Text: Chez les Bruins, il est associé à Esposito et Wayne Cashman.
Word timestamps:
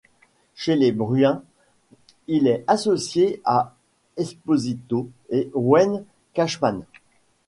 Chez 0.55 0.75
les 0.75 0.91
Bruins, 0.91 1.43
il 2.25 2.47
est 2.47 2.63
associé 2.65 3.39
à 3.45 3.75
Esposito 4.17 5.07
et 5.29 5.51
Wayne 5.53 6.03
Cashman. 6.33 6.81